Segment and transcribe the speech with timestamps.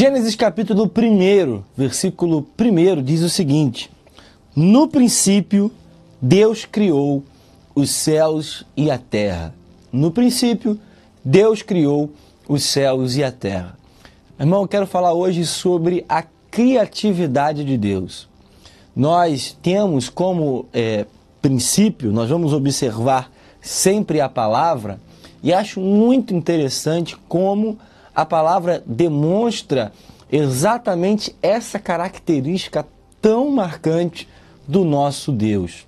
[0.00, 3.90] Gênesis capítulo 1, versículo 1 diz o seguinte:
[4.54, 5.72] No princípio,
[6.22, 7.24] Deus criou
[7.74, 9.52] os céus e a terra.
[9.90, 10.78] No princípio,
[11.24, 12.12] Deus criou
[12.48, 13.76] os céus e a terra.
[14.38, 18.28] Irmão, eu quero falar hoje sobre a criatividade de Deus.
[18.94, 21.06] Nós temos como é,
[21.42, 25.00] princípio, nós vamos observar sempre a palavra,
[25.42, 27.76] e acho muito interessante como
[28.18, 29.92] a palavra demonstra
[30.28, 32.84] exatamente essa característica
[33.22, 34.28] tão marcante
[34.66, 35.86] do nosso Deus.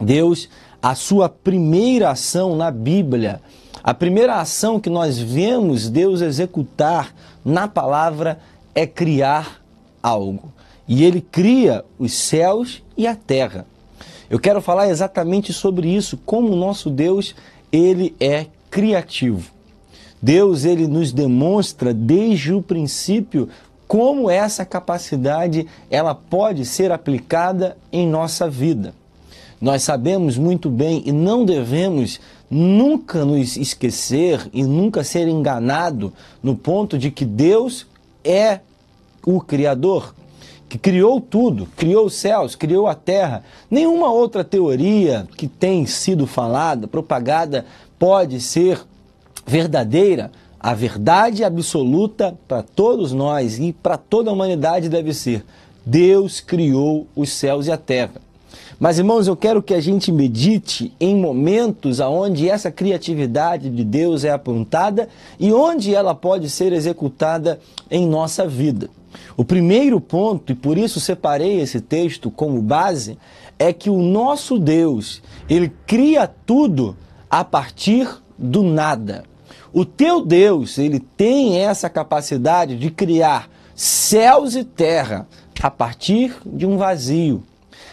[0.00, 0.48] Deus,
[0.80, 3.40] a sua primeira ação na Bíblia,
[3.82, 7.12] a primeira ação que nós vemos Deus executar
[7.44, 8.38] na palavra
[8.72, 9.60] é criar
[10.00, 10.52] algo.
[10.86, 13.66] E ele cria os céus e a terra.
[14.30, 17.34] Eu quero falar exatamente sobre isso, como o nosso Deus,
[17.72, 19.55] ele é criativo.
[20.26, 23.48] Deus ele nos demonstra desde o princípio
[23.86, 28.92] como essa capacidade ela pode ser aplicada em nossa vida.
[29.60, 32.18] Nós sabemos muito bem e não devemos
[32.50, 37.86] nunca nos esquecer e nunca ser enganado no ponto de que Deus
[38.24, 38.58] é
[39.24, 40.12] o Criador,
[40.68, 43.44] que criou tudo, criou os céus, criou a terra.
[43.70, 47.64] Nenhuma outra teoria que tem sido falada, propagada,
[47.96, 48.84] pode ser
[49.46, 55.44] verdadeira, a verdade absoluta para todos nós e para toda a humanidade deve ser:
[55.84, 58.26] Deus criou os céus e a terra.
[58.78, 64.22] Mas irmãos, eu quero que a gente medite em momentos onde essa criatividade de Deus
[64.22, 65.08] é apontada
[65.40, 67.58] e onde ela pode ser executada
[67.90, 68.90] em nossa vida.
[69.34, 73.16] O primeiro ponto, e por isso separei esse texto como base,
[73.58, 76.94] é que o nosso Deus, ele cria tudo
[77.30, 78.08] a partir
[78.38, 79.24] do nada.
[79.78, 85.28] O teu Deus, ele tem essa capacidade de criar céus e terra
[85.60, 87.42] a partir de um vazio,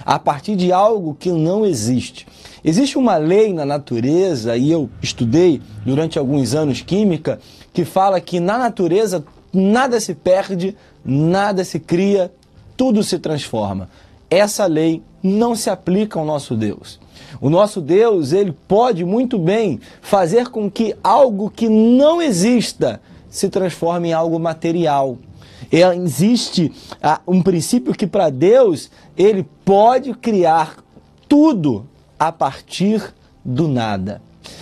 [0.06, 2.26] a partir de algo que não existe.
[2.64, 7.38] Existe uma lei na natureza, e eu estudei durante alguns anos química,
[7.74, 9.22] que fala que na natureza
[9.52, 12.32] nada se perde, nada se cria,
[12.78, 13.90] tudo se transforma.
[14.30, 16.98] Essa lei não se aplica ao nosso Deus.
[17.42, 23.50] O nosso Deus, ele pode muito bem fazer com que algo que não exista se
[23.50, 25.18] transforme em algo material.
[25.72, 26.72] Existe
[27.02, 30.78] ah, um princípio que para Deus ele pode criar
[31.28, 31.88] tudo
[32.20, 33.14] a partir
[33.44, 34.22] do nada.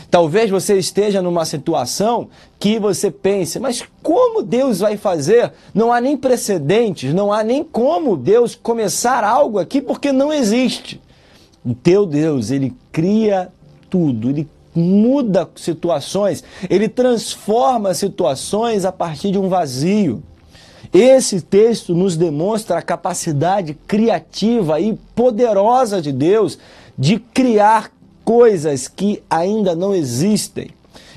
[0.09, 5.51] Talvez você esteja numa situação que você pense, mas como Deus vai fazer?
[5.73, 11.01] Não há nem precedentes, não há nem como Deus começar algo aqui porque não existe.
[11.63, 13.49] O teu Deus, ele cria
[13.89, 20.23] tudo, ele muda situações, ele transforma situações a partir de um vazio.
[20.93, 26.57] Esse texto nos demonstra a capacidade criativa e poderosa de Deus
[26.97, 27.91] de criar
[28.25, 30.69] coisas que ainda não existem.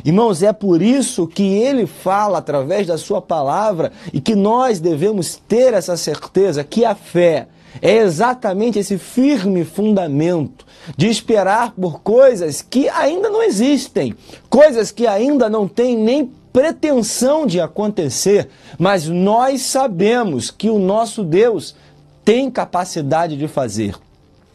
[0.05, 5.41] Irmãos, é por isso que ele fala através da sua palavra e que nós devemos
[5.49, 7.49] ter essa certeza que a fé,
[7.81, 10.65] é exatamente esse firme fundamento
[10.97, 14.15] de esperar por coisas que ainda não existem,
[14.49, 18.49] coisas que ainda não têm nem pretensão de acontecer,
[18.79, 21.75] mas nós sabemos que o nosso Deus
[22.25, 23.97] tem capacidade de fazer.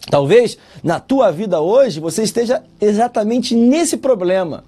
[0.10, 4.64] Talvez na tua vida hoje você esteja exatamente nesse problema.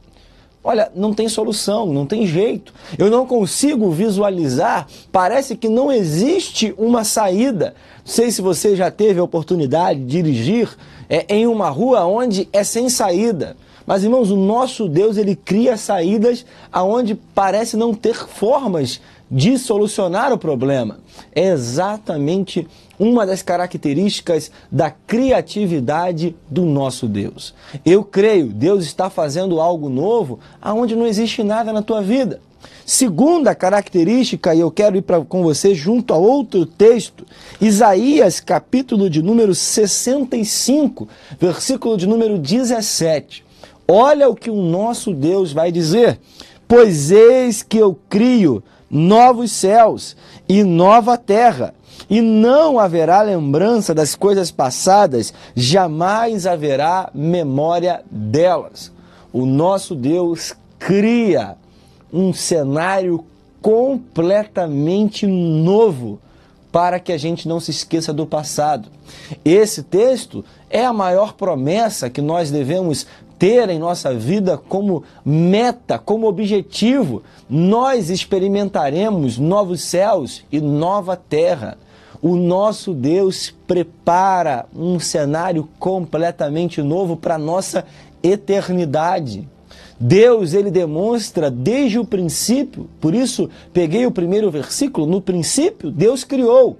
[0.64, 2.72] Olha, não tem solução, não tem jeito.
[2.98, 7.74] Eu não consigo visualizar, parece que não existe uma saída.
[8.06, 10.70] Não sei se você já teve a oportunidade de dirigir
[11.10, 13.58] é, em uma rua onde é sem saída.
[13.92, 20.32] Mas, irmãos, o nosso Deus, ele cria saídas aonde parece não ter formas de solucionar
[20.32, 21.00] o problema.
[21.36, 22.66] É exatamente
[22.98, 27.54] uma das características da criatividade do nosso Deus.
[27.86, 32.40] Eu creio, Deus está fazendo algo novo aonde não existe nada na tua vida.
[32.86, 37.26] Segunda característica, e eu quero ir pra, com você junto a outro texto,
[37.60, 43.51] Isaías, capítulo de número 65, versículo de número 17.
[43.88, 46.20] Olha o que o nosso Deus vai dizer:
[46.68, 50.16] Pois eis que eu crio novos céus
[50.48, 51.74] e nova terra,
[52.10, 58.92] e não haverá lembrança das coisas passadas, jamais haverá memória delas.
[59.32, 61.56] O nosso Deus cria
[62.12, 63.24] um cenário
[63.62, 66.20] completamente novo
[66.72, 68.90] para que a gente não se esqueça do passado.
[69.44, 73.06] Esse texto é a maior promessa que nós devemos
[73.42, 81.76] ter em nossa vida como meta, como objetivo, nós experimentaremos novos céus e nova terra.
[82.22, 87.84] O nosso Deus prepara um cenário completamente novo para nossa
[88.22, 89.50] eternidade.
[90.00, 96.24] Deus, ele demonstra desde o princípio, por isso peguei o primeiro versículo, no princípio Deus
[96.24, 96.78] criou.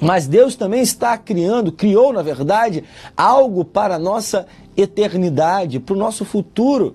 [0.00, 2.84] Mas Deus também está criando, criou na verdade,
[3.16, 4.46] algo para a nossa
[4.78, 6.94] eternidade, para o nosso futuro.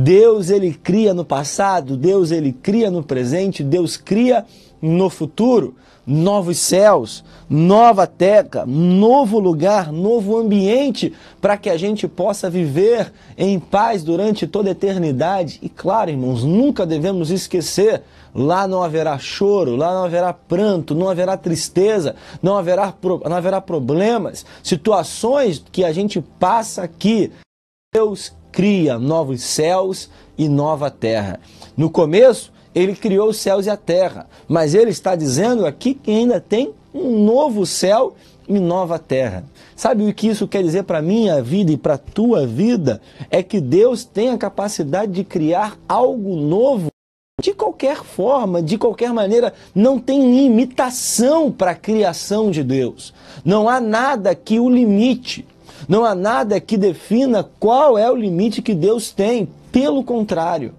[0.00, 4.46] Deus ele cria no passado, Deus ele cria no presente, Deus cria
[4.80, 5.74] no futuro
[6.06, 13.58] novos céus, nova terra, novo lugar, novo ambiente para que a gente possa viver em
[13.58, 15.58] paz durante toda a eternidade.
[15.60, 18.04] E claro, irmãos, nunca devemos esquecer
[18.34, 22.94] Lá não haverá choro, lá não haverá pranto, não haverá tristeza, não haverá,
[23.24, 27.32] não haverá problemas, situações que a gente passa aqui.
[27.92, 31.40] Deus cria novos céus e nova terra.
[31.76, 36.10] No começo, ele criou os céus e a terra, mas ele está dizendo aqui que
[36.10, 38.14] ainda tem um novo céu
[38.48, 39.44] e nova terra.
[39.76, 43.00] Sabe o que isso quer dizer para a minha vida e para a tua vida?
[43.30, 46.88] É que Deus tem a capacidade de criar algo novo
[47.40, 53.14] de qualquer forma, de qualquer maneira, não tem limitação para a criação de Deus.
[53.44, 55.46] Não há nada que o limite.
[55.88, 59.48] Não há nada que defina qual é o limite que Deus tem.
[59.72, 60.74] Pelo contrário,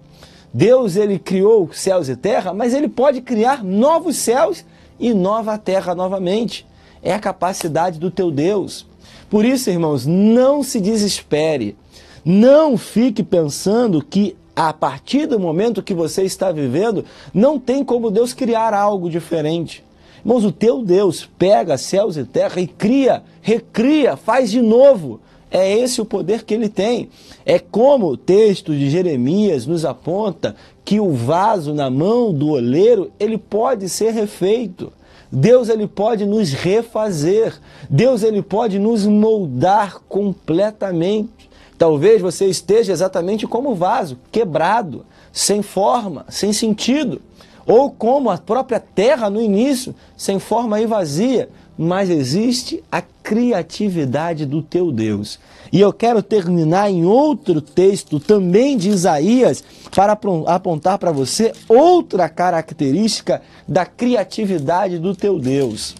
[0.54, 4.64] Deus ele criou céus e terra, mas ele pode criar novos céus
[5.00, 6.64] e nova terra novamente.
[7.02, 8.86] É a capacidade do teu Deus.
[9.28, 11.76] Por isso, irmãos, não se desespere.
[12.24, 18.10] Não fique pensando que a partir do momento que você está vivendo, não tem como
[18.10, 19.82] Deus criar algo diferente.
[20.24, 25.20] Irmãos, o teu Deus pega céus e terra e cria, recria, faz de novo.
[25.50, 27.08] É esse o poder que ele tem.
[27.44, 33.10] É como o texto de Jeremias nos aponta que o vaso na mão do oleiro,
[33.18, 34.92] ele pode ser refeito.
[35.32, 37.58] Deus ele pode nos refazer.
[37.88, 41.50] Deus ele pode nos moldar completamente.
[41.76, 47.22] Talvez você esteja exatamente como o vaso, quebrado, sem forma, sem sentido.
[47.66, 51.48] Ou como a própria terra no início, sem forma e vazia.
[51.76, 55.38] Mas existe a criatividade do teu Deus.
[55.72, 59.62] E eu quero terminar em outro texto, também de Isaías,
[59.94, 65.94] para apontar para você outra característica da criatividade do teu Deus.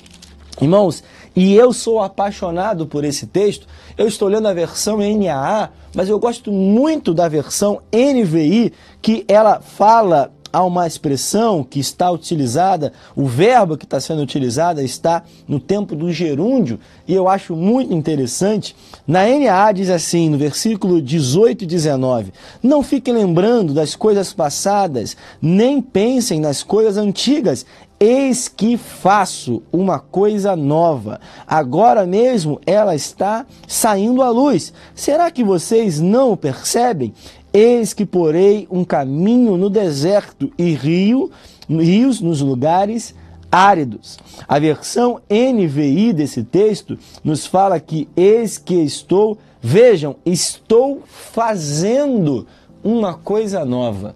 [0.61, 1.03] Irmãos,
[1.35, 3.67] e eu sou apaixonado por esse texto.
[3.97, 9.61] Eu estou lendo a versão NAA, mas eu gosto muito da versão NVI, que ela
[9.61, 15.61] fala há uma expressão que está utilizada, o verbo que está sendo utilizado está no
[15.61, 18.75] tempo do gerúndio, e eu acho muito interessante.
[19.07, 22.33] Na NAA diz assim, no versículo 18 e 19:
[22.63, 27.65] Não fiquem lembrando das coisas passadas, nem pensem nas coisas antigas.
[28.03, 31.21] Eis que faço uma coisa nova.
[31.47, 34.73] Agora mesmo ela está saindo à luz.
[34.95, 37.13] Será que vocês não percebem?
[37.53, 41.31] Eis que porei um caminho no deserto e rio,
[41.69, 43.15] rios nos lugares
[43.51, 44.19] áridos.
[44.47, 52.47] A versão NVI desse texto nos fala que eis que estou, vejam, estou fazendo
[52.85, 54.15] uma coisa nova.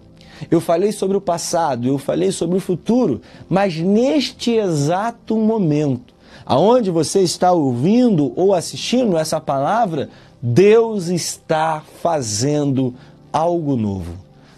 [0.49, 6.13] Eu falei sobre o passado, eu falei sobre o futuro, mas neste exato momento,
[6.45, 10.09] aonde você está ouvindo ou assistindo essa palavra,
[10.41, 12.93] Deus está fazendo
[13.35, 14.13] algo novo.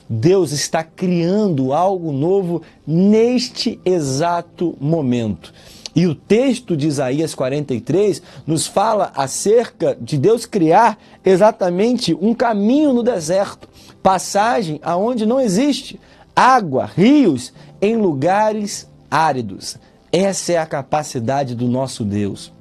[0.08, 5.52] Deus está criando algo novo neste exato momento.
[5.96, 12.94] E o texto de Isaías 43 nos fala acerca de Deus criar exatamente um caminho
[12.94, 13.68] no deserto,
[14.04, 16.00] passagem aonde não existe
[16.36, 19.76] água, rios em lugares áridos.
[20.12, 22.54] Essa é a capacidade do nosso Deus.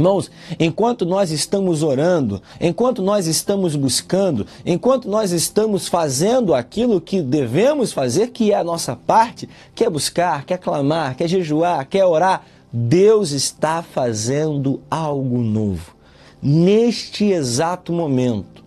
[0.00, 7.20] Irmãos, enquanto nós estamos orando, enquanto nós estamos buscando, enquanto nós estamos fazendo aquilo que
[7.20, 12.06] devemos fazer, que é a nossa parte, que é buscar, quer clamar, quer jejuar, quer
[12.06, 15.94] orar, Deus está fazendo algo novo.
[16.42, 18.60] Neste exato momento,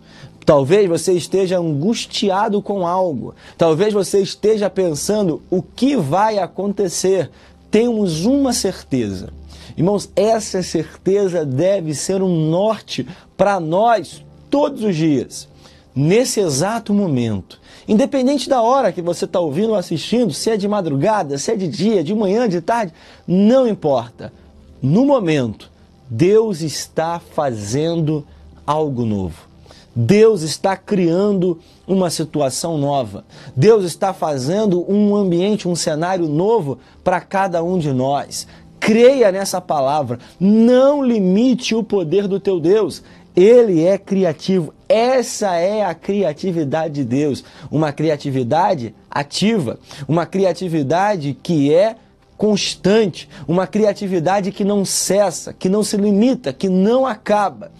[0.46, 3.34] Talvez você esteja angustiado com algo.
[3.56, 7.30] Talvez você esteja pensando o que vai acontecer.
[7.70, 9.32] Temos uma certeza
[9.76, 13.06] Irmãos, essa certeza deve ser um norte
[13.36, 15.48] para nós todos os dias,
[15.94, 17.60] nesse exato momento.
[17.86, 21.56] Independente da hora que você está ouvindo ou assistindo, se é de madrugada, se é
[21.56, 22.92] de dia, de manhã, de tarde,
[23.26, 24.32] não importa.
[24.80, 25.70] No momento,
[26.08, 28.24] Deus está fazendo
[28.66, 29.54] algo novo.
[29.96, 33.24] Deus está criando uma situação nova.
[33.54, 38.46] Deus está fazendo um ambiente, um cenário novo para cada um de nós.
[38.84, 40.18] Creia nessa palavra.
[40.38, 43.02] Não limite o poder do teu Deus.
[43.34, 44.74] Ele é criativo.
[44.86, 47.42] Essa é a criatividade de Deus.
[47.70, 49.78] Uma criatividade ativa.
[50.06, 51.96] Uma criatividade que é
[52.36, 53.26] constante.
[53.48, 57.72] Uma criatividade que não cessa, que não se limita, que não acaba.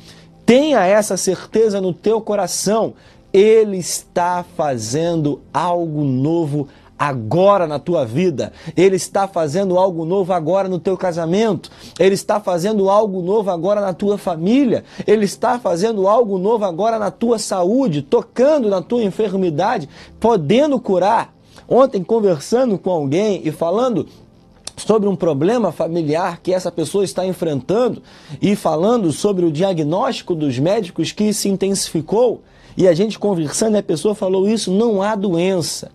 [0.47, 2.95] Tenha essa certeza no teu coração.
[3.31, 6.67] Ele está fazendo algo novo
[6.99, 8.53] agora na tua vida.
[8.77, 11.71] Ele está fazendo algo novo agora no teu casamento.
[11.99, 14.85] Ele está fazendo algo novo agora na tua família.
[15.07, 19.89] Ele está fazendo algo novo agora na tua saúde, tocando na tua enfermidade,
[20.21, 21.35] podendo curar.
[21.69, 24.07] Ontem conversando com alguém e falando
[24.77, 28.03] sobre um problema familiar que essa pessoa está enfrentando
[28.43, 32.43] e falando sobre o diagnóstico dos médicos que se intensificou,
[32.77, 35.93] e a gente conversando, a pessoa falou isso, não há doença.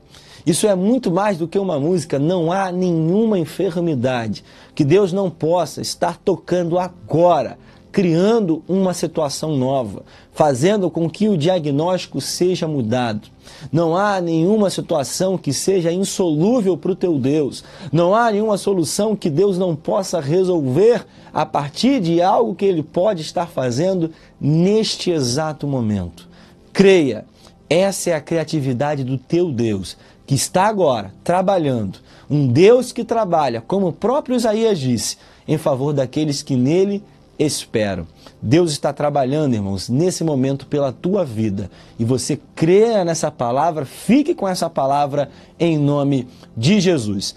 [0.50, 5.30] Isso é muito mais do que uma música, não há nenhuma enfermidade que Deus não
[5.30, 7.56] possa estar tocando agora
[7.92, 10.02] criando uma situação nova,
[10.34, 13.28] fazendo com que o diagnóstico seja mudado.
[13.72, 17.64] Não há nenhuma situação que seja insolúvel para o teu Deus.
[17.92, 22.82] Não há nenhuma solução que Deus não possa resolver a partir de algo que Ele
[22.82, 24.10] pode estar fazendo
[24.42, 26.28] neste exato momento.
[26.74, 27.26] Creia,
[27.70, 29.96] essa é a criatividade do teu Deus,
[30.30, 31.98] que está agora trabalhando.
[32.30, 35.18] Um Deus que trabalha, como o próprio Isaías disse,
[35.48, 37.04] em favor daqueles que nele
[37.40, 38.08] espero.
[38.40, 41.72] Deus está trabalhando, irmãos, nesse momento pela tua vida.
[41.98, 47.34] E você creia nessa palavra, fique com essa palavra em nome de Jesus.